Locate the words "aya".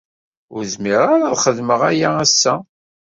1.89-2.09